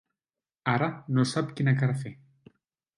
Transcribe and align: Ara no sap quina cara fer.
Ara 0.73 0.87
no 1.19 1.27
sap 1.35 1.55
quina 1.61 1.77
cara 1.83 2.03
fer. 2.05 2.19